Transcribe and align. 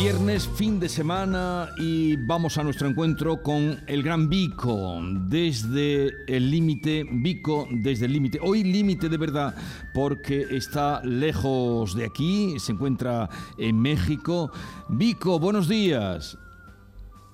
Viernes, 0.00 0.48
fin 0.54 0.78
de 0.78 0.88
semana 0.88 1.70
y 1.76 2.14
vamos 2.14 2.56
a 2.56 2.62
nuestro 2.62 2.86
encuentro 2.86 3.42
con 3.42 3.80
el 3.88 4.04
gran 4.04 4.28
Vico 4.28 5.00
desde 5.26 6.12
el 6.28 6.52
límite, 6.52 7.04
Vico 7.10 7.66
desde 7.68 8.06
el 8.06 8.12
límite. 8.12 8.38
Hoy 8.40 8.62
límite 8.62 9.08
de 9.08 9.16
verdad 9.16 9.56
porque 9.92 10.46
está 10.52 11.02
lejos 11.02 11.96
de 11.96 12.04
aquí, 12.04 12.60
se 12.60 12.70
encuentra 12.70 13.28
en 13.58 13.80
México. 13.82 14.52
Vico, 14.88 15.40
buenos 15.40 15.68
días. 15.68 16.38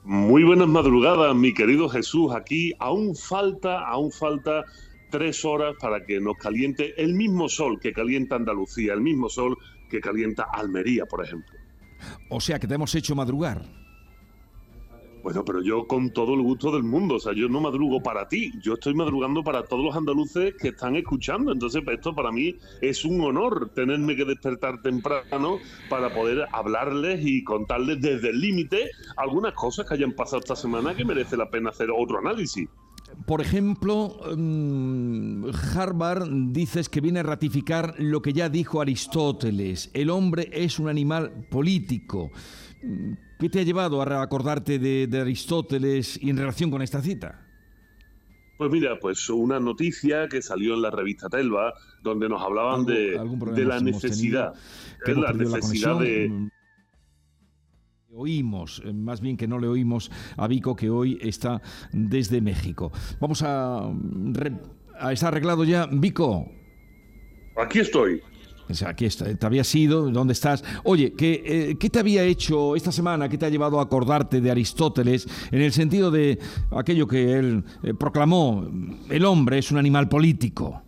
Muy 0.03 0.43
buenas 0.43 0.69
madrugadas, 0.69 1.37
mi 1.37 1.53
querido 1.53 1.91
Jesús. 1.91 2.33
Aquí 2.35 2.73
aún 2.79 3.15
falta, 3.15 3.87
aún 3.87 4.11
falta 4.11 4.65
tres 5.11 5.45
horas 5.45 5.77
para 5.79 6.07
que 6.07 6.19
nos 6.19 6.39
caliente 6.39 6.95
el 6.97 7.13
mismo 7.13 7.47
sol 7.47 7.79
que 7.79 7.93
calienta 7.93 8.37
Andalucía, 8.37 8.95
el 8.95 9.03
mismo 9.03 9.29
sol 9.29 9.55
que 9.91 10.01
calienta 10.01 10.47
Almería, 10.51 11.05
por 11.05 11.23
ejemplo. 11.23 11.64
O 12.29 12.41
sea 12.41 12.59
que 12.59 12.67
te 12.67 12.75
hemos 12.75 12.95
hecho 12.95 13.15
madrugar. 13.15 13.63
Bueno, 15.25 15.43
pero 15.43 15.63
yo 15.63 15.87
con 15.87 16.13
todo 16.13 16.35
el 16.35 16.43
gusto 16.43 16.71
del 16.71 16.83
mundo, 16.83 17.15
o 17.15 17.19
sea, 17.19 17.33
yo 17.33 17.49
no 17.49 17.59
madrugo 17.59 18.03
para 18.03 18.29
ti, 18.29 18.53
yo 18.61 18.75
estoy 18.75 18.93
madrugando 18.93 19.43
para 19.43 19.65
todos 19.65 19.83
los 19.83 19.97
andaluces 19.97 20.55
que 20.61 20.69
están 20.69 20.97
escuchando, 20.97 21.51
entonces 21.51 21.83
esto 21.91 22.15
para 22.15 22.31
mí 22.31 22.55
es 22.83 23.07
un 23.07 23.23
honor 23.23 23.71
tenerme 23.75 24.17
que 24.17 24.27
despertar 24.27 24.83
temprano 24.83 25.61
para 25.89 26.13
poder 26.13 26.47
hablarles 26.53 27.25
y 27.25 27.43
contarles 27.43 28.03
desde 28.03 28.29
el 28.29 28.41
límite 28.43 28.91
algunas 29.17 29.55
cosas 29.55 29.89
que 29.89 29.95
hayan 29.95 30.13
pasado 30.13 30.41
esta 30.41 30.57
semana 30.57 30.95
que 30.95 31.07
merece 31.07 31.39
la 31.39 31.49
pena 31.49 31.71
hacer 31.71 31.89
otro 31.91 32.19
análisis. 32.19 32.69
Por 33.27 33.41
ejemplo, 33.41 34.19
mm, 34.37 35.47
Harvard 35.75 36.29
dices 36.53 36.89
que 36.89 37.01
viene 37.01 37.21
a 37.21 37.23
ratificar 37.23 37.95
lo 37.99 38.21
que 38.23 38.33
ya 38.33 38.49
dijo 38.49 38.81
Aristóteles, 38.81 39.91
el 39.95 40.11
hombre 40.11 40.49
es 40.53 40.79
un 40.79 40.89
animal 40.89 41.47
político. 41.51 42.31
¿Qué 43.39 43.49
te 43.49 43.61
ha 43.61 43.63
llevado 43.63 44.03
a 44.03 44.23
acordarte 44.23 44.79
de, 44.79 45.21
Aristóteles 45.21 46.19
y 46.23 46.31
en 46.31 46.37
relación 46.37 46.71
con 46.71 46.83
esta 46.83 47.01
cita? 47.01 47.41
Pues 48.57 48.71
mira, 48.71 48.99
pues 49.01 49.29
una 49.29 49.59
noticia 49.59 50.29
que 50.29 50.41
salió 50.41 50.75
en 50.75 50.83
la 50.83 50.91
revista 50.91 51.29
Telva, 51.29 51.75
donde 52.03 52.29
nos 52.29 52.41
hablaban 52.41 52.85
de, 52.85 53.19
la 53.65 53.81
necesidad, 53.81 54.55
la 55.07 55.33
necesidad 55.33 55.99
de 55.99 56.51
Oímos, 58.17 58.81
eh, 58.85 58.93
más 58.93 59.21
bien 59.21 59.37
que 59.37 59.49
no 59.49 59.59
le 59.59 59.67
oímos 59.67 60.09
a 60.37 60.47
Vico, 60.47 60.77
que 60.77 60.89
hoy 60.89 61.19
está 61.21 61.61
desde 61.93 62.41
México. 62.41 62.93
Vamos 63.19 63.43
a... 63.43 63.91
¿Está 65.11 65.29
arreglado 65.29 65.65
ya, 65.65 65.89
Vico? 65.91 66.49
Aquí 67.57 67.81
estoy. 67.81 68.21
aquí 68.87 69.07
está, 69.07 69.35
te 69.35 69.47
había 69.47 69.65
sido, 69.65 70.09
¿dónde 70.11 70.33
estás? 70.33 70.63
Oye, 70.85 71.13
¿qué, 71.15 71.43
eh, 71.45 71.77
¿qué 71.77 71.91
te 71.91 71.99
había 71.99 72.23
hecho 72.23 72.77
esta 72.77 72.93
semana? 72.93 73.29
¿Qué 73.29 73.37
te 73.37 73.47
ha 73.47 73.51
llevado 73.51 73.81
a 73.81 73.83
acordarte 73.83 74.41
de 74.41 74.49
Aristóteles 74.49 75.27
en 75.51 75.63
el 75.63 75.73
sentido 75.73 76.13
de 76.13 76.39
aquello 76.71 77.09
que 77.09 77.33
él 77.33 77.65
eh, 77.83 77.95
proclamó, 77.95 78.71
el 79.11 79.25
hombre 79.25 79.59
es 79.59 79.73
un 79.73 79.79
animal 79.79 80.09
político? 80.09 80.83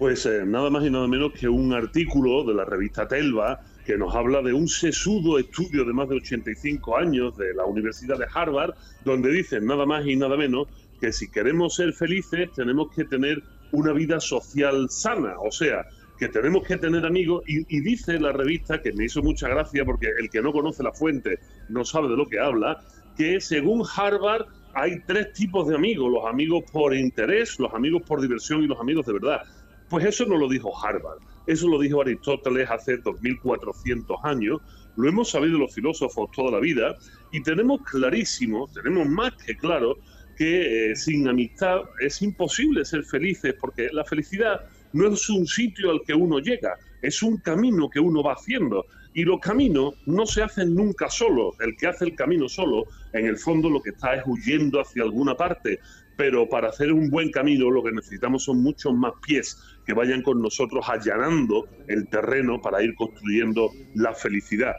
Pues 0.00 0.28
nada 0.46 0.68
más 0.68 0.84
y 0.84 0.90
nada 0.90 1.06
menos 1.06 1.32
que 1.32 1.48
un 1.48 1.72
artículo 1.72 2.42
de 2.44 2.54
la 2.54 2.64
revista 2.64 3.06
Telva 3.06 3.60
que 3.88 3.96
nos 3.96 4.14
habla 4.14 4.42
de 4.42 4.52
un 4.52 4.68
sesudo 4.68 5.38
estudio 5.38 5.82
de 5.82 5.94
más 5.94 6.10
de 6.10 6.16
85 6.16 6.98
años 6.98 7.34
de 7.38 7.54
la 7.54 7.64
Universidad 7.64 8.18
de 8.18 8.26
Harvard, 8.34 8.74
donde 9.02 9.32
dicen 9.32 9.64
nada 9.64 9.86
más 9.86 10.06
y 10.06 10.14
nada 10.14 10.36
menos 10.36 10.68
que 11.00 11.10
si 11.10 11.30
queremos 11.30 11.76
ser 11.76 11.94
felices 11.94 12.50
tenemos 12.54 12.94
que 12.94 13.04
tener 13.06 13.42
una 13.72 13.94
vida 13.94 14.20
social 14.20 14.90
sana, 14.90 15.36
o 15.40 15.50
sea, 15.50 15.86
que 16.18 16.28
tenemos 16.28 16.66
que 16.66 16.76
tener 16.76 17.06
amigos 17.06 17.42
y, 17.46 17.80
dice 17.80 18.20
la 18.20 18.30
revista, 18.30 18.82
que 18.82 18.92
me 18.92 19.06
hizo 19.06 19.22
mucha 19.22 19.48
gracia 19.48 19.86
porque 19.86 20.08
el 20.18 20.28
que 20.28 20.42
no 20.42 20.52
conoce 20.52 20.82
la 20.82 20.92
fuente 20.92 21.38
no 21.70 21.82
sabe 21.82 22.08
de 22.08 22.16
lo 22.18 22.28
que 22.28 22.38
habla, 22.38 22.84
que 23.16 23.40
según 23.40 23.86
Harvard 23.96 24.48
hay 24.74 25.00
tres 25.06 25.32
tipos 25.32 25.66
de 25.66 25.76
amigos, 25.76 26.12
los 26.12 26.26
amigos 26.26 26.64
por 26.70 26.94
interés, 26.94 27.58
los 27.58 27.72
amigos 27.72 28.02
por 28.02 28.20
diversión 28.20 28.62
y 28.62 28.66
los 28.66 28.78
amigos 28.78 29.06
de 29.06 29.14
verdad. 29.14 29.40
Pues 29.88 30.04
eso 30.04 30.26
no 30.26 30.36
lo 30.36 30.46
dijo 30.46 30.70
Harvard. 30.76 31.20
Eso 31.48 31.66
lo 31.66 31.78
dijo 31.78 32.02
Aristóteles 32.02 32.68
hace 32.70 32.98
2400 32.98 34.18
años, 34.22 34.60
lo 34.96 35.08
hemos 35.08 35.30
sabido 35.30 35.56
los 35.58 35.74
filósofos 35.74 36.30
toda 36.30 36.50
la 36.50 36.60
vida 36.60 36.94
y 37.32 37.42
tenemos 37.42 37.80
clarísimo, 37.90 38.68
tenemos 38.74 39.08
más 39.08 39.32
que 39.46 39.56
claro 39.56 39.96
que 40.36 40.90
eh, 40.90 40.96
sin 40.96 41.26
amistad 41.26 41.80
es 42.00 42.20
imposible 42.20 42.84
ser 42.84 43.02
felices 43.02 43.54
porque 43.58 43.88
la 43.92 44.04
felicidad 44.04 44.60
no 44.92 45.08
es 45.08 45.26
un 45.30 45.46
sitio 45.46 45.90
al 45.90 46.02
que 46.06 46.12
uno 46.12 46.38
llega, 46.38 46.76
es 47.00 47.22
un 47.22 47.38
camino 47.38 47.88
que 47.88 47.98
uno 47.98 48.22
va 48.22 48.34
haciendo. 48.34 48.84
Y 49.14 49.24
los 49.24 49.40
caminos 49.40 49.94
no 50.04 50.26
se 50.26 50.42
hacen 50.42 50.74
nunca 50.74 51.08
solo. 51.08 51.52
El 51.60 51.76
que 51.76 51.86
hace 51.86 52.04
el 52.04 52.14
camino 52.14 52.48
solo, 52.48 52.84
en 53.14 53.26
el 53.26 53.38
fondo 53.38 53.70
lo 53.70 53.80
que 53.80 53.90
está 53.90 54.14
es 54.14 54.22
huyendo 54.26 54.80
hacia 54.80 55.02
alguna 55.02 55.34
parte 55.34 55.80
pero 56.18 56.48
para 56.48 56.70
hacer 56.70 56.92
un 56.92 57.10
buen 57.10 57.30
camino 57.30 57.70
lo 57.70 57.80
que 57.80 57.92
necesitamos 57.92 58.42
son 58.42 58.60
muchos 58.60 58.92
más 58.92 59.12
pies 59.24 59.56
que 59.86 59.94
vayan 59.94 60.20
con 60.20 60.42
nosotros 60.42 60.84
allanando 60.88 61.68
el 61.86 62.08
terreno 62.08 62.60
para 62.60 62.82
ir 62.82 62.96
construyendo 62.96 63.70
la 63.94 64.12
felicidad. 64.12 64.74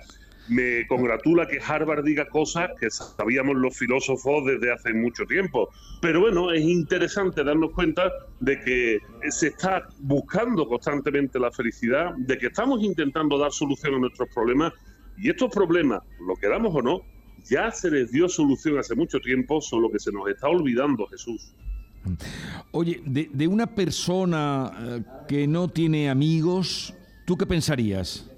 Me 0.49 0.85
congratula 0.87 1.47
que 1.47 1.59
Harvard 1.65 2.03
diga 2.03 2.27
cosas 2.27 2.71
que 2.77 2.89
sabíamos 2.89 3.55
los 3.55 3.77
filósofos 3.77 4.45
desde 4.47 4.73
hace 4.73 4.93
mucho 4.93 5.23
tiempo. 5.25 5.69
Pero 6.01 6.19
bueno, 6.19 6.51
es 6.51 6.61
interesante 6.61 7.41
darnos 7.45 7.71
cuenta 7.71 8.11
de 8.41 8.59
que 8.59 8.99
se 9.29 9.47
está 9.47 9.87
buscando 9.99 10.67
constantemente 10.67 11.39
la 11.39 11.51
felicidad, 11.51 12.15
de 12.17 12.37
que 12.37 12.47
estamos 12.47 12.83
intentando 12.83 13.37
dar 13.37 13.53
solución 13.53 13.95
a 13.95 13.99
nuestros 13.99 14.27
problemas 14.35 14.73
y 15.17 15.29
estos 15.29 15.49
problemas, 15.53 16.01
lo 16.27 16.35
queramos 16.35 16.75
o 16.75 16.81
no, 16.81 17.01
ya 17.49 17.71
se 17.71 17.91
les 17.91 18.11
dio 18.11 18.27
solución 18.29 18.77
hace 18.77 18.95
mucho 18.95 19.19
tiempo, 19.19 19.61
solo 19.61 19.89
que 19.91 19.99
se 19.99 20.11
nos 20.11 20.27
está 20.29 20.47
olvidando, 20.47 21.05
Jesús. 21.07 21.53
Oye, 22.71 23.01
de, 23.05 23.47
una 23.47 23.67
persona 23.67 24.71
eh, 24.79 25.03
que 25.27 25.47
no 25.47 25.69
tiene 25.69 26.09
amigos, 26.09 26.93
¿tú 27.25 27.37
qué 27.37 27.45
pensarías? 27.45 28.29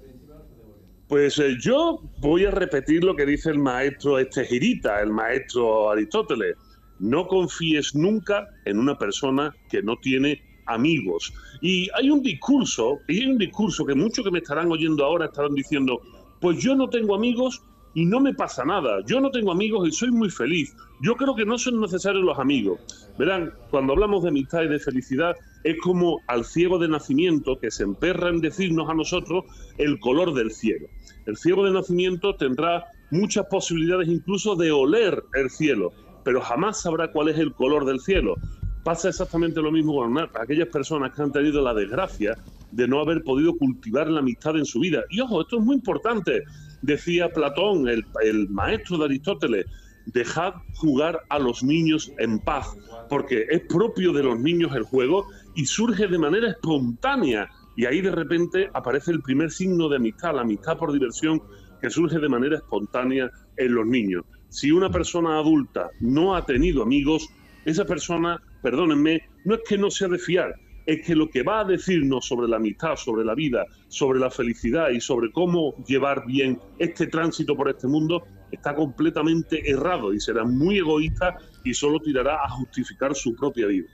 Pues 1.08 1.38
eh, 1.38 1.56
yo 1.60 2.00
voy 2.18 2.44
a 2.46 2.50
repetir 2.50 3.04
lo 3.04 3.14
que 3.14 3.26
dice 3.26 3.50
el 3.50 3.58
maestro 3.58 4.18
este 4.18 4.44
Girita, 4.44 5.00
el 5.00 5.10
maestro 5.10 5.90
Aristóteles. 5.90 6.56
No 6.98 7.26
confíes 7.26 7.94
nunca 7.94 8.48
en 8.64 8.78
una 8.78 8.96
persona 8.96 9.54
que 9.68 9.82
no 9.82 9.96
tiene 9.96 10.42
amigos. 10.66 11.32
Y 11.60 11.88
hay 11.94 12.10
un 12.10 12.22
discurso, 12.22 13.00
y 13.08 13.20
hay 13.20 13.26
un 13.26 13.38
discurso 13.38 13.84
que 13.84 13.94
muchos 13.94 14.24
que 14.24 14.30
me 14.30 14.38
estarán 14.38 14.70
oyendo 14.70 15.04
ahora 15.04 15.26
estarán 15.26 15.54
diciendo, 15.54 16.00
pues 16.40 16.58
yo 16.62 16.74
no 16.74 16.88
tengo 16.88 17.14
amigos 17.14 17.62
y 17.94 18.04
no 18.04 18.20
me 18.20 18.34
pasa 18.34 18.64
nada. 18.64 19.00
Yo 19.06 19.20
no 19.20 19.30
tengo 19.30 19.52
amigos 19.52 19.88
y 19.88 19.92
soy 19.92 20.10
muy 20.10 20.30
feliz. 20.30 20.74
Yo 21.00 21.14
creo 21.16 21.34
que 21.34 21.44
no 21.44 21.58
son 21.58 21.80
necesarios 21.80 22.24
los 22.24 22.38
amigos. 22.38 23.10
Verán, 23.18 23.52
cuando 23.70 23.92
hablamos 23.92 24.22
de 24.22 24.30
amistad 24.30 24.62
y 24.62 24.68
de 24.68 24.78
felicidad, 24.78 25.34
es 25.64 25.76
como 25.82 26.20
al 26.26 26.44
ciego 26.44 26.78
de 26.78 26.88
nacimiento 26.88 27.58
que 27.60 27.70
se 27.70 27.84
emperra 27.84 28.30
en 28.30 28.40
decirnos 28.40 28.88
a 28.88 28.94
nosotros 28.94 29.44
el 29.78 29.98
color 30.00 30.34
del 30.34 30.50
cielo. 30.50 30.88
El 31.26 31.36
ciego 31.36 31.64
de 31.64 31.72
nacimiento 31.72 32.34
tendrá 32.36 32.84
muchas 33.10 33.46
posibilidades 33.46 34.08
incluso 34.08 34.56
de 34.56 34.72
oler 34.72 35.22
el 35.34 35.50
cielo, 35.50 35.92
pero 36.24 36.40
jamás 36.40 36.80
sabrá 36.80 37.12
cuál 37.12 37.28
es 37.28 37.38
el 37.38 37.52
color 37.52 37.84
del 37.84 38.00
cielo. 38.00 38.34
Pasa 38.82 39.10
exactamente 39.10 39.62
lo 39.62 39.70
mismo 39.70 39.94
con 39.94 40.18
aquellas 40.18 40.68
personas 40.68 41.12
que 41.12 41.22
han 41.22 41.30
tenido 41.30 41.62
la 41.62 41.74
desgracia 41.74 42.36
de 42.72 42.88
no 42.88 43.00
haber 43.00 43.22
podido 43.22 43.54
cultivar 43.56 44.08
la 44.08 44.20
amistad 44.20 44.56
en 44.56 44.64
su 44.64 44.80
vida. 44.80 45.02
Y 45.10 45.20
ojo, 45.20 45.42
esto 45.42 45.58
es 45.58 45.64
muy 45.64 45.76
importante 45.76 46.42
decía 46.82 47.30
Platón, 47.30 47.88
el, 47.88 48.04
maestro 48.50 48.98
de 48.98 49.04
Aristóteles, 49.06 49.66
dejad 50.06 50.54
jugar 50.74 51.20
a 51.28 51.38
los 51.38 51.62
niños 51.62 52.12
en 52.18 52.38
paz, 52.40 52.76
porque 53.08 53.46
es 53.50 53.60
propio 53.62 54.12
de 54.12 54.24
los 54.24 54.38
niños 54.38 54.74
el 54.74 54.82
juego 54.82 55.26
y 55.54 55.64
surge 55.64 56.08
de 56.08 56.18
manera 56.18 56.50
espontánea. 56.50 57.48
Y 57.76 57.86
ahí 57.86 58.00
de 58.00 58.10
repente 58.10 58.68
aparece 58.74 59.12
el 59.12 59.22
primer 59.22 59.50
signo 59.50 59.88
de 59.88 59.96
amistad, 59.96 60.34
la 60.34 60.42
amistad 60.42 60.76
por 60.76 60.92
diversión, 60.92 61.40
que 61.80 61.90
surge 61.90 62.18
de 62.18 62.28
manera 62.28 62.56
espontánea 62.56 63.30
en 63.56 63.74
los 63.74 63.86
niños. 63.86 64.24
Si 64.48 64.70
una 64.70 64.90
persona 64.90 65.38
adulta 65.38 65.88
no 66.00 66.36
ha 66.36 66.44
tenido 66.44 66.82
amigos, 66.82 67.28
esa 67.64 67.84
persona, 67.84 68.40
perdónenme, 68.62 69.22
no 69.44 69.54
es 69.54 69.60
que 69.66 69.78
no 69.78 69.90
sea 69.90 70.08
de 70.08 70.18
fiar, 70.18 70.54
es 70.86 71.06
que 71.06 71.14
lo 71.14 71.28
que 71.28 71.42
va 71.42 71.60
a 71.60 71.64
decirnos 71.64 72.26
sobre 72.26 72.48
la 72.48 72.56
amistad, 72.56 72.96
sobre 72.96 73.24
la 73.24 73.34
vida, 73.34 73.66
sobre 73.88 74.18
la 74.18 74.30
felicidad 74.30 74.90
y 74.90 75.00
sobre 75.00 75.30
cómo 75.32 75.74
llevar 75.86 76.26
bien 76.26 76.58
este 76.78 77.06
tránsito 77.06 77.56
por 77.56 77.68
este 77.68 77.86
mundo 77.86 78.24
está 78.50 78.74
completamente 78.74 79.70
errado 79.70 80.12
y 80.12 80.20
será 80.20 80.44
muy 80.44 80.78
egoísta 80.78 81.38
y 81.64 81.74
solo 81.74 82.00
tirará 82.00 82.44
a 82.44 82.48
justificar 82.50 83.14
su 83.14 83.34
propia 83.34 83.66
vida. 83.66 83.88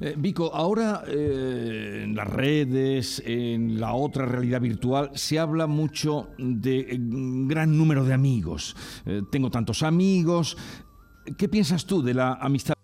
Eh, 0.00 0.14
Vico, 0.16 0.54
ahora 0.54 1.02
eh, 1.06 2.02
en 2.04 2.14
las 2.14 2.28
redes, 2.28 3.22
en 3.26 3.80
la 3.80 3.92
otra 3.92 4.24
realidad 4.24 4.60
virtual, 4.60 5.10
se 5.14 5.38
habla 5.38 5.66
mucho 5.66 6.30
de 6.38 6.80
eh, 6.80 6.98
gran 6.98 7.76
número 7.76 8.04
de 8.04 8.14
amigos. 8.14 8.76
tengo 9.30 9.50
tantos 9.50 9.82
amigos. 9.82 10.56
¿Qué 11.36 11.48
piensas 11.48 11.84
tú 11.84 12.02
de 12.02 12.14
la 12.14 12.34
amistad? 12.34 12.77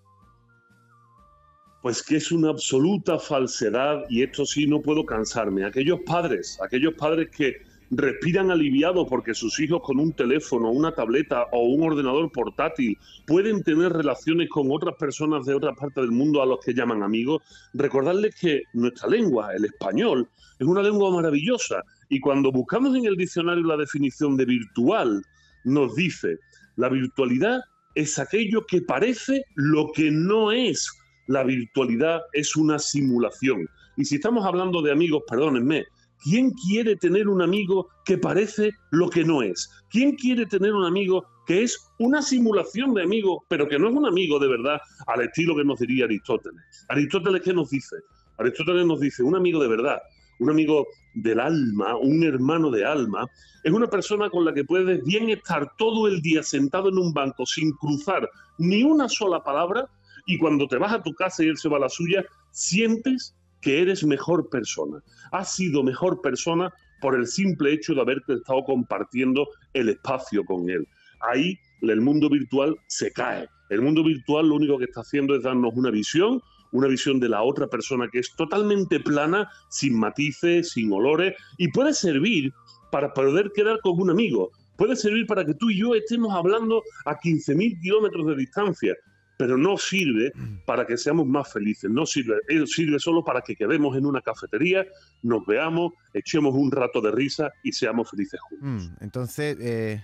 Pues 1.85 2.03
que 2.03 2.17
es 2.17 2.33
una 2.33 2.49
absoluta 2.49 3.19
falsedad 3.19 4.05
y 4.09 4.23
esto 4.23 4.47
sí 4.47 4.67
no 4.67 4.81
puedo 4.81 5.05
cansarme. 5.05 5.67
Aquellos 5.67 6.01
padres, 6.01 6.59
aquellos 6.63 6.95
padres 6.95 7.29
que 7.29 7.59
respiran 7.91 8.51
aliviados 8.51 9.07
porque 9.07 9.35
sus 9.35 9.61
hijos 9.61 9.83
con 9.83 10.01
un 10.01 10.15
teléfono, 10.15 10.71
una 10.71 10.95
tableta 10.95 11.45
o 11.53 11.65
un 11.65 11.83
ordenador 11.83 12.33
portátil 12.33 12.97
pueden 13.27 13.63
tener 13.63 13.93
relaciones 13.93 14.49
con 14.49 14.71
otras 14.71 14.95
personas 14.99 15.45
de 15.45 15.53
otra 15.53 15.75
parte 15.75 16.01
del 16.01 16.11
mundo 16.11 16.41
a 16.41 16.47
los 16.47 16.61
que 16.65 16.73
llaman 16.73 17.03
amigos, 17.03 17.43
recordarles 17.75 18.35
que 18.35 18.63
nuestra 18.73 19.11
lengua, 19.11 19.55
el 19.55 19.67
español, 19.67 20.27
es 20.59 20.67
una 20.67 20.81
lengua 20.81 21.11
maravillosa 21.11 21.83
y 22.09 22.19
cuando 22.19 22.51
buscamos 22.51 22.97
en 22.97 23.05
el 23.05 23.17
diccionario 23.17 23.63
la 23.63 23.77
definición 23.77 24.39
de 24.39 24.47
virtual, 24.47 25.23
nos 25.65 25.95
dice, 25.95 26.39
la 26.77 26.89
virtualidad 26.89 27.61
es 27.95 28.19
aquello 28.19 28.65
que 28.65 28.81
parece 28.81 29.45
lo 29.55 29.93
que 29.93 30.11
no 30.11 30.51
es. 30.51 31.04
La 31.27 31.43
virtualidad 31.43 32.23
es 32.33 32.57
una 32.57 32.79
simulación. 32.79 33.69
Y 33.97 34.05
si 34.05 34.17
estamos 34.17 34.45
hablando 34.45 34.83
de 34.83 34.93
amigos, 34.93 35.23
perdónenme, 35.29 35.85
¿Quién 36.25 36.53
quiere 36.53 36.97
tener 36.97 37.29
un 37.29 37.43
amigo 37.43 37.91
que 38.03 38.17
parece 38.17 38.71
lo 38.91 39.11
que 39.11 39.25
no 39.25 39.43
es? 39.43 39.69
¿Quién 39.91 40.13
quiere 40.17 40.47
tener 40.47 40.73
un 40.73 40.87
amigo 40.87 41.23
que 41.47 41.65
es 41.65 41.91
una 41.99 42.23
simulación 42.23 42.95
de 42.95 43.03
amigo, 43.03 43.45
pero 43.47 43.69
que 43.69 43.79
no 43.79 43.91
es 43.91 43.95
un 43.95 44.07
amigo 44.07 44.39
de 44.39 44.49
verdad, 44.49 44.81
al 45.07 45.21
estilo 45.21 45.55
que 45.55 45.65
nos 45.65 45.79
diría 45.81 46.07
Aristóteles? 46.07 46.87
Aristóteles, 46.89 47.43
¿qué 47.43 47.53
nos 47.53 47.69
dice? 47.69 47.97
Aristóteles 48.39 48.87
nos 48.87 49.01
dice, 49.01 49.23
un 49.23 49.37
amigo 49.37 49.61
de 49.61 49.69
verdad, 49.69 49.99
un 50.39 50.49
amigo 50.49 50.87
del 51.15 51.41
alma, 51.41 51.95
un 51.99 52.25
hermano 52.25 52.71
de 52.71 52.87
alma, 52.87 53.27
es 53.63 53.73
una 53.73 53.89
persona 53.89 54.31
con 54.31 54.47
la 54.47 54.55
que 54.55 54.65
puedes 54.65 55.05
bien 55.05 55.29
estar 55.29 55.73
todo 55.77 56.09
el 56.09 56.23
día 56.23 56.43
sentado 56.43 56.89
en 56.89 56.97
un 56.97 57.13
banco 57.13 57.45
sin 57.45 57.71
cruzar 57.73 58.31
ni 58.57 58.83
una 58.83 59.11
sola 59.11 59.45
palabra 59.45 59.91
y 60.27 60.39
cuando 60.39 60.67
te 60.67 60.79
vas 60.79 60.93
a 60.93 61.03
tu 61.03 61.13
casa 61.15 61.45
y 61.45 61.49
él 61.49 61.57
se 61.57 61.69
va 61.69 61.77
a 61.77 61.81
la 61.81 61.89
suya, 61.89 62.25
sientes 62.51 63.35
que 63.61 63.81
eres 63.81 64.05
mejor 64.05 64.49
persona. 64.51 65.03
Has 65.33 65.55
sido 65.55 65.83
mejor 65.83 66.21
persona 66.21 66.73
por 67.01 67.15
el 67.15 67.27
simple 67.27 67.73
hecho 67.73 67.95
de 67.95 68.01
haberte 68.01 68.35
estado 68.35 68.63
compartiendo 68.65 69.49
el 69.73 69.89
espacio 69.89 70.45
con 70.45 70.69
él. 70.69 70.87
Ahí 71.21 71.59
el 71.83 72.01
mundo 72.01 72.29
virtual 72.29 72.77
se 72.87 73.11
cae. 73.13 73.49
El 73.71 73.83
mundo 73.83 74.05
virtual 74.05 74.49
lo 74.49 74.57
único 74.57 74.79
que 74.79 74.85
está 74.85 75.01
haciendo 75.01 75.35
es 75.35 75.43
darnos 75.43 75.73
una 75.75 75.91
visión, 75.91 76.41
una 76.73 76.89
visión 76.89 77.21
de 77.21 77.29
la 77.29 77.43
otra 77.43 77.67
persona 77.67 78.09
que 78.11 78.19
es 78.19 78.35
totalmente 78.37 79.01
plana, 79.01 79.49
sin 79.71 79.99
matices, 79.99 80.71
sin 80.71 80.93
olores, 80.93 81.35
y 81.57 81.69
puede 81.69 81.95
servir 81.95 82.53
para 82.91 83.13
poder 83.13 83.51
quedar 83.55 83.81
con 83.81 84.01
un 84.01 84.11
amigo. 84.11 84.51
Puede 84.77 84.97
servir 84.97 85.27
para 85.27 85.45
que 85.45 85.55
tú 85.55 85.71
y 85.71 85.79
yo 85.79 85.95
estemos 85.95 86.35
hablando 86.35 86.83
a 87.07 87.19
15.000 87.19 87.81
kilómetros 87.81 88.27
de 88.27 88.37
distancia 88.37 88.95
pero 89.37 89.57
no 89.57 89.77
sirve 89.77 90.33
para 90.65 90.87
que 90.87 90.97
seamos 90.97 91.27
más 91.27 91.53
felices, 91.53 91.91
no 91.91 92.07
sirve, 92.07 92.37
sirve 92.67 92.99
solo 92.99 93.25
para 93.25 93.41
que 93.41 93.57
quedemos 93.57 93.97
en 93.97 94.07
una 94.07 94.21
cafetería, 94.21 94.87
nos 95.23 95.45
veamos, 95.47 95.93
echemos 96.13 96.55
un 96.55 96.71
rato 96.71 97.01
de 97.01 97.11
risa 97.11 97.53
y 97.63 97.73
seamos 97.73 98.11
felices 98.11 98.41
juntos. 98.41 98.69
Mm, 98.69 99.05
entonces, 99.05 99.57
eh, 99.61 100.03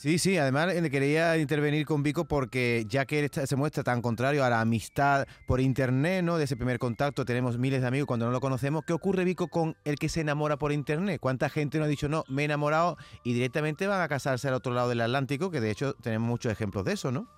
Sí, 0.00 0.18
sí, 0.18 0.38
además 0.38 0.72
eh, 0.74 0.90
quería 0.90 1.36
intervenir 1.36 1.84
con 1.84 2.02
Vico 2.02 2.24
porque 2.24 2.86
ya 2.88 3.04
que 3.04 3.20
él 3.20 3.30
se 3.30 3.54
muestra 3.54 3.82
tan 3.82 4.00
contrario 4.00 4.42
a 4.42 4.48
la 4.48 4.62
amistad 4.62 5.26
por 5.46 5.60
internet, 5.60 6.24
¿no? 6.24 6.38
De 6.38 6.44
ese 6.44 6.56
primer 6.56 6.78
contacto 6.78 7.26
tenemos 7.26 7.58
miles 7.58 7.82
de 7.82 7.86
amigos 7.86 8.06
cuando 8.06 8.24
no 8.24 8.32
lo 8.32 8.40
conocemos. 8.40 8.82
¿Qué 8.86 8.94
ocurre, 8.94 9.24
Vico, 9.24 9.48
con 9.48 9.76
el 9.84 9.96
que 9.96 10.08
se 10.08 10.22
enamora 10.22 10.56
por 10.56 10.72
internet? 10.72 11.20
¿Cuánta 11.20 11.50
gente 11.50 11.76
nos 11.76 11.84
ha 11.84 11.90
dicho, 11.90 12.08
no, 12.08 12.24
me 12.30 12.40
he 12.40 12.44
enamorado 12.46 12.96
y 13.24 13.34
directamente 13.34 13.86
van 13.86 14.00
a 14.00 14.08
casarse 14.08 14.48
al 14.48 14.54
otro 14.54 14.72
lado 14.72 14.88
del 14.88 15.02
Atlántico? 15.02 15.50
Que 15.50 15.60
de 15.60 15.70
hecho 15.70 15.92
tenemos 15.92 16.26
muchos 16.26 16.50
ejemplos 16.50 16.86
de 16.86 16.94
eso, 16.94 17.12
¿no? 17.12 17.28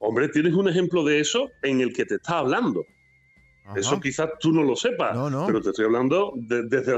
Hombre, 0.00 0.28
tienes 0.28 0.52
un 0.52 0.68
ejemplo 0.68 1.02
de 1.02 1.20
eso 1.20 1.48
en 1.62 1.80
el 1.80 1.94
que 1.94 2.04
te 2.04 2.16
está 2.16 2.40
hablando. 2.40 2.84
Eso 3.76 4.00
quizás 4.00 4.30
tú 4.40 4.52
no 4.52 4.62
lo 4.62 4.76
sepas, 4.76 5.16
pero 5.46 5.60
te 5.60 5.70
estoy 5.70 5.84
hablando 5.84 6.32
desde 6.36 6.96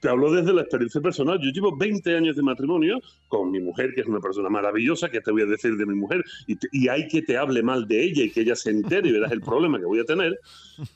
te 0.00 0.08
hablo 0.08 0.32
desde 0.32 0.52
la 0.52 0.62
experiencia 0.62 1.00
personal. 1.00 1.38
Yo 1.40 1.50
llevo 1.50 1.76
20 1.76 2.16
años 2.16 2.36
de 2.36 2.42
matrimonio 2.42 3.00
con 3.28 3.50
mi 3.50 3.60
mujer, 3.60 3.92
que 3.94 4.00
es 4.00 4.06
una 4.06 4.20
persona 4.20 4.48
maravillosa, 4.48 5.08
que 5.08 5.20
te 5.20 5.30
voy 5.30 5.42
a 5.42 5.46
decir 5.46 5.76
de 5.76 5.86
mi 5.86 5.94
mujer, 5.94 6.24
y, 6.46 6.56
y 6.72 6.88
hay 6.88 7.06
que 7.08 7.22
te 7.22 7.36
hable 7.36 7.62
mal 7.62 7.86
de 7.86 8.02
ella 8.02 8.24
y 8.24 8.30
que 8.30 8.40
ella 8.40 8.56
se 8.56 8.70
entere 8.70 9.08
y 9.08 9.12
verás 9.12 9.32
el 9.32 9.40
problema 9.40 9.78
que 9.78 9.86
voy 9.86 10.00
a 10.00 10.04
tener. 10.04 10.38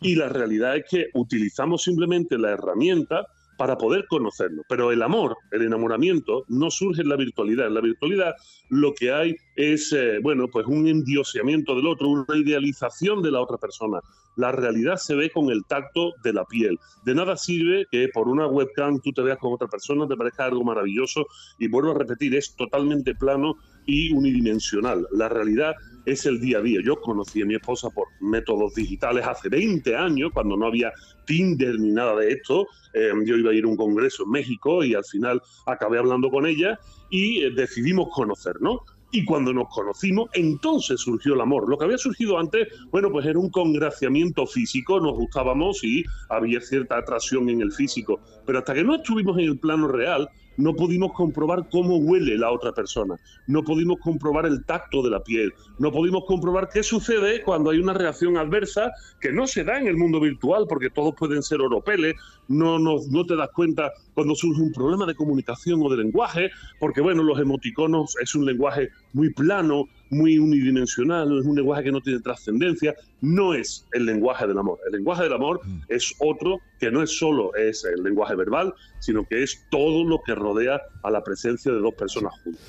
Y 0.00 0.16
la 0.16 0.28
realidad 0.28 0.76
es 0.76 0.84
que 0.88 1.06
utilizamos 1.14 1.82
simplemente 1.82 2.38
la 2.38 2.50
herramienta 2.50 3.26
para 3.56 3.76
poder 3.76 4.06
conocernos. 4.08 4.64
Pero 4.68 4.92
el 4.92 5.02
amor, 5.02 5.36
el 5.50 5.62
enamoramiento, 5.62 6.44
no 6.48 6.70
surge 6.70 7.02
en 7.02 7.08
la 7.08 7.16
virtualidad. 7.16 7.66
En 7.66 7.74
la 7.74 7.80
virtualidad 7.80 8.34
lo 8.70 8.94
que 8.94 9.12
hay 9.12 9.36
es, 9.56 9.92
eh, 9.92 10.18
bueno, 10.22 10.48
pues 10.48 10.66
un 10.66 10.86
endioseamiento 10.86 11.74
del 11.74 11.86
otro, 11.86 12.08
una 12.08 12.36
idealización 12.36 13.22
de 13.22 13.30
la 13.30 13.40
otra 13.40 13.58
persona. 13.58 14.00
La 14.36 14.52
realidad 14.52 14.96
se 14.96 15.14
ve 15.14 15.30
con 15.30 15.50
el 15.50 15.64
tacto 15.64 16.12
de 16.22 16.32
la 16.32 16.44
piel. 16.44 16.78
De 17.04 17.14
nada 17.14 17.36
sirve 17.36 17.86
que 17.90 18.08
por 18.12 18.28
una 18.28 18.46
webcam 18.46 19.00
tú 19.00 19.12
te 19.12 19.22
veas 19.22 19.38
con 19.38 19.52
otra 19.52 19.68
persona, 19.68 20.06
te 20.08 20.16
parezca 20.16 20.46
algo 20.46 20.64
maravilloso 20.64 21.26
y 21.58 21.68
vuelvo 21.68 21.92
a 21.92 21.98
repetir, 21.98 22.34
es 22.34 22.54
totalmente 22.56 23.14
plano 23.14 23.56
y 23.86 24.12
unidimensional. 24.12 25.06
La 25.12 25.28
realidad 25.28 25.74
es 26.06 26.26
el 26.26 26.40
día 26.40 26.58
a 26.58 26.62
día. 26.62 26.80
Yo 26.84 27.00
conocí 27.00 27.42
a 27.42 27.46
mi 27.46 27.54
esposa 27.54 27.90
por 27.90 28.08
métodos 28.20 28.74
digitales 28.74 29.26
hace 29.26 29.48
20 29.48 29.96
años, 29.96 30.30
cuando 30.32 30.56
no 30.56 30.66
había 30.66 30.92
Tinder 31.26 31.78
ni 31.78 31.92
nada 31.92 32.16
de 32.16 32.32
esto. 32.32 32.66
Em, 32.92 33.24
yo 33.24 33.36
iba 33.36 33.50
a 33.50 33.54
ir 33.54 33.64
a 33.64 33.68
un 33.68 33.76
congreso 33.76 34.24
en 34.24 34.30
México 34.30 34.84
y 34.84 34.94
al 34.94 35.04
final 35.04 35.40
acabé 35.66 35.98
hablando 35.98 36.30
con 36.30 36.46
ella 36.46 36.78
y 37.10 37.44
eh, 37.44 37.50
decidimos 37.50 38.08
conocernos. 38.12 38.80
Y 39.16 39.24
cuando 39.24 39.52
nos 39.52 39.68
conocimos, 39.68 40.28
entonces 40.32 41.00
surgió 41.00 41.34
el 41.34 41.40
amor. 41.40 41.68
Lo 41.68 41.78
que 41.78 41.84
había 41.84 41.98
surgido 41.98 42.36
antes, 42.36 42.66
bueno, 42.90 43.12
pues 43.12 43.24
era 43.24 43.38
un 43.38 43.48
congraciamiento 43.48 44.44
físico, 44.44 44.98
nos 44.98 45.12
gustábamos 45.12 45.84
y 45.84 46.02
había 46.28 46.60
cierta 46.60 46.98
atracción 46.98 47.48
en 47.48 47.60
el 47.60 47.70
físico. 47.70 48.18
Pero 48.44 48.58
hasta 48.58 48.74
que 48.74 48.82
no 48.82 48.96
estuvimos 48.96 49.38
en 49.38 49.44
el 49.44 49.58
plano 49.60 49.86
real, 49.86 50.28
no 50.56 50.74
pudimos 50.74 51.12
comprobar 51.12 51.68
cómo 51.70 51.96
huele 51.96 52.38
la 52.38 52.50
otra 52.50 52.72
persona, 52.72 53.16
no 53.46 53.62
pudimos 53.62 53.98
comprobar 54.00 54.46
el 54.46 54.64
tacto 54.64 55.02
de 55.02 55.10
la 55.10 55.22
piel, 55.22 55.52
no 55.78 55.90
pudimos 55.90 56.24
comprobar 56.26 56.68
qué 56.72 56.82
sucede 56.82 57.42
cuando 57.42 57.70
hay 57.70 57.78
una 57.78 57.94
reacción 57.94 58.36
adversa 58.36 58.92
que 59.20 59.32
no 59.32 59.46
se 59.46 59.64
da 59.64 59.78
en 59.78 59.88
el 59.88 59.96
mundo 59.96 60.20
virtual 60.20 60.66
porque 60.68 60.90
todos 60.90 61.14
pueden 61.16 61.42
ser 61.42 61.60
oropeles, 61.60 62.14
no, 62.48 62.78
no, 62.78 62.96
no 63.10 63.26
te 63.26 63.36
das 63.36 63.50
cuenta 63.54 63.92
cuando 64.14 64.34
surge 64.34 64.62
un 64.62 64.72
problema 64.72 65.06
de 65.06 65.14
comunicación 65.14 65.80
o 65.82 65.88
de 65.88 65.96
lenguaje, 65.96 66.50
porque 66.78 67.00
bueno, 67.00 67.22
los 67.22 67.38
emoticonos 67.38 68.16
es 68.20 68.34
un 68.34 68.44
lenguaje 68.44 68.90
muy 69.14 69.32
plano, 69.32 69.88
muy 70.10 70.38
unidimensional, 70.38 71.38
es 71.38 71.46
un 71.46 71.56
lenguaje 71.56 71.84
que 71.84 71.92
no 71.92 72.00
tiene 72.00 72.20
trascendencia, 72.20 72.94
no 73.22 73.54
es 73.54 73.86
el 73.92 74.04
lenguaje 74.04 74.46
del 74.46 74.58
amor. 74.58 74.78
El 74.86 74.92
lenguaje 74.92 75.22
del 75.22 75.32
amor 75.32 75.60
mm. 75.64 75.82
es 75.88 76.14
otro 76.18 76.58
que 76.78 76.90
no 76.90 77.02
es 77.02 77.16
solo 77.16 77.54
es 77.54 77.84
el 77.84 78.02
lenguaje 78.02 78.34
verbal, 78.34 78.74
sino 78.98 79.24
que 79.24 79.42
es 79.42 79.66
todo 79.70 80.04
lo 80.04 80.20
que 80.22 80.34
rodea 80.34 80.82
a 81.02 81.10
la 81.10 81.22
presencia 81.22 81.72
de 81.72 81.78
dos 81.78 81.94
personas 81.94 82.34
juntas. 82.42 82.60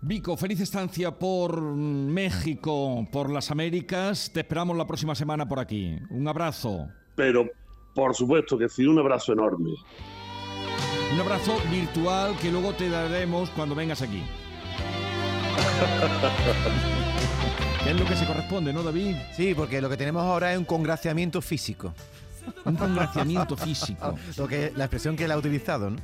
Vico, 0.00 0.36
feliz 0.36 0.60
estancia 0.60 1.10
por 1.18 1.60
México, 1.60 3.06
por 3.10 3.30
las 3.30 3.50
Américas. 3.50 4.30
Te 4.32 4.40
esperamos 4.40 4.76
la 4.76 4.86
próxima 4.86 5.16
semana 5.16 5.48
por 5.48 5.58
aquí. 5.58 5.98
Un 6.10 6.28
abrazo. 6.28 6.88
Pero, 7.16 7.50
por 7.96 8.14
supuesto 8.14 8.56
que 8.56 8.68
sí, 8.68 8.86
un 8.86 9.00
abrazo 9.00 9.32
enorme. 9.32 9.72
Un 11.12 11.20
abrazo 11.20 11.56
virtual 11.68 12.36
que 12.40 12.52
luego 12.52 12.74
te 12.74 12.88
daremos 12.88 13.50
cuando 13.50 13.74
vengas 13.74 14.00
aquí. 14.00 14.22
es 17.86 17.98
lo 17.98 18.04
que 18.04 18.16
se 18.16 18.26
corresponde, 18.26 18.72
¿no, 18.72 18.82
David? 18.82 19.16
Sí, 19.34 19.54
porque 19.54 19.80
lo 19.80 19.88
que 19.88 19.96
tenemos 19.96 20.22
ahora 20.22 20.52
es 20.52 20.58
un 20.58 20.64
congraciamiento 20.64 21.40
físico. 21.40 21.94
Un 22.64 22.76
congraciamiento 22.76 23.56
físico. 23.56 24.16
lo 24.36 24.48
que, 24.48 24.72
la 24.76 24.84
expresión 24.84 25.16
que 25.16 25.24
él 25.24 25.32
ha 25.32 25.36
utilizado, 25.36 25.90
¿no? 25.90 25.96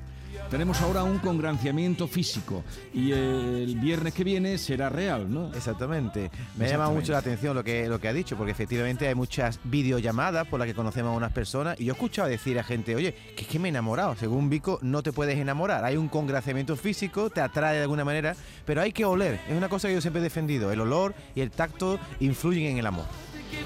Tenemos 0.50 0.80
ahora 0.82 1.02
un 1.02 1.18
congraciamiento 1.18 2.06
físico 2.06 2.62
y 2.92 3.12
el 3.12 3.76
viernes 3.80 4.14
que 4.14 4.22
viene 4.22 4.56
será 4.58 4.88
real, 4.88 5.32
¿no? 5.32 5.52
Exactamente. 5.54 6.30
Me 6.56 6.66
ha 6.66 6.68
llamado 6.68 6.92
mucho 6.92 7.12
la 7.12 7.18
atención 7.18 7.56
lo 7.56 7.64
que, 7.64 7.88
lo 7.88 7.98
que 7.98 8.08
ha 8.08 8.12
dicho, 8.12 8.36
porque 8.36 8.52
efectivamente 8.52 9.08
hay 9.08 9.14
muchas 9.14 9.58
videollamadas 9.64 10.46
por 10.46 10.60
las 10.60 10.68
que 10.68 10.74
conocemos 10.74 11.12
a 11.12 11.16
unas 11.16 11.32
personas 11.32 11.80
y 11.80 11.86
yo 11.86 11.92
he 11.92 11.96
escuchado 11.96 12.28
decir 12.28 12.58
a 12.58 12.62
gente, 12.62 12.94
oye, 12.94 13.14
que 13.34 13.42
es 13.42 13.48
que 13.48 13.58
me 13.58 13.68
he 13.68 13.70
enamorado. 13.70 14.14
Según 14.16 14.48
Vico, 14.48 14.78
no 14.82 15.02
te 15.02 15.12
puedes 15.12 15.38
enamorar. 15.38 15.84
Hay 15.84 15.96
un 15.96 16.08
congraciamiento 16.08 16.76
físico, 16.76 17.30
te 17.30 17.40
atrae 17.40 17.76
de 17.76 17.82
alguna 17.82 18.04
manera, 18.04 18.36
pero 18.64 18.80
hay 18.80 18.92
que 18.92 19.04
oler. 19.04 19.40
Es 19.48 19.56
una 19.56 19.68
cosa 19.68 19.88
que 19.88 19.94
yo 19.94 20.00
siempre 20.00 20.20
he 20.20 20.24
defendido. 20.24 20.70
El 20.70 20.80
olor 20.80 21.14
y 21.34 21.40
el 21.40 21.50
tacto 21.50 21.98
influyen 22.20 22.72
en 22.72 22.78
el 22.78 22.86
amor. 22.86 23.06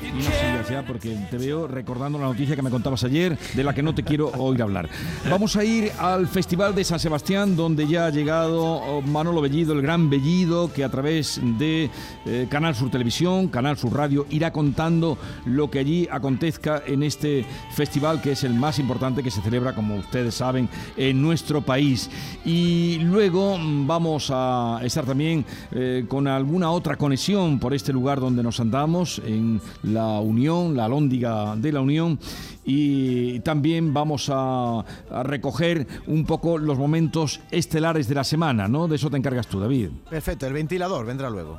Y 0.02 0.22
no 0.22 0.58
porque 0.86 1.16
te 1.30 1.38
veo 1.38 1.66
recordando 1.66 2.18
la 2.18 2.26
noticia 2.26 2.54
que 2.54 2.62
me 2.62 2.70
contabas 2.70 3.02
ayer, 3.04 3.38
de 3.54 3.64
la 3.64 3.74
que 3.74 3.82
no 3.82 3.94
te 3.94 4.02
quiero 4.02 4.28
oír 4.38 4.62
hablar. 4.62 4.88
Vamos 5.30 5.56
a 5.56 5.64
ir 5.64 5.90
al 5.98 6.26
Festival 6.26 6.74
de 6.74 6.84
San 6.84 6.98
Sebastián, 6.98 7.56
donde 7.56 7.86
ya 7.86 8.06
ha 8.06 8.10
llegado 8.10 8.64
oh, 8.64 9.02
Manolo 9.02 9.40
Bellido, 9.40 9.72
el 9.72 9.82
gran 9.82 10.10
Bellido, 10.10 10.72
que 10.72 10.84
a 10.84 10.90
través 10.90 11.40
de 11.58 11.90
eh, 12.26 12.46
Canal 12.50 12.74
Sur 12.74 12.90
Televisión, 12.90 13.48
Canal 13.48 13.78
Sur 13.78 13.94
Radio, 13.94 14.26
irá 14.30 14.52
contando 14.52 15.18
lo 15.46 15.70
que 15.70 15.78
allí 15.78 16.08
acontezca 16.10 16.82
en 16.86 17.02
este 17.02 17.46
festival, 17.74 18.20
que 18.20 18.32
es 18.32 18.44
el 18.44 18.54
más 18.54 18.78
importante 18.78 19.22
que 19.22 19.30
se 19.30 19.40
celebra, 19.40 19.74
como 19.74 19.96
ustedes 19.96 20.34
saben, 20.34 20.68
en 20.96 21.20
nuestro 21.22 21.62
país. 21.62 22.10
Y 22.44 22.98
luego 23.00 23.58
mm, 23.58 23.86
vamos 23.86 24.30
a 24.32 24.80
estar 24.82 25.04
también 25.04 25.44
eh, 25.72 26.04
con 26.08 26.28
alguna 26.28 26.70
otra 26.70 26.96
conexión 26.96 27.58
por 27.58 27.74
este 27.74 27.92
lugar 27.92 28.20
donde 28.20 28.42
nos 28.42 28.60
andamos, 28.60 29.20
en 29.24 29.60
la 29.82 30.20
Unión, 30.20 30.76
la 30.76 30.88
Lóndiga 30.88 31.56
de 31.56 31.72
la 31.72 31.80
Unión 31.80 32.18
y 32.64 33.40
también 33.40 33.94
vamos 33.94 34.30
a, 34.32 34.84
a, 35.10 35.22
recoger 35.22 35.86
un 36.06 36.24
poco 36.26 36.58
los 36.58 36.78
momentos 36.78 37.40
estelares 37.50 38.08
de 38.08 38.14
la 38.14 38.24
semana, 38.24 38.68
¿no? 38.68 38.88
De 38.88 38.96
eso 38.96 39.10
te 39.10 39.16
encargas 39.16 39.46
tú, 39.46 39.58
David. 39.58 39.88
Perfecto, 40.10 40.46
el 40.46 40.52
ventilador 40.52 41.06
vendrá 41.06 41.30
luego. 41.30 41.58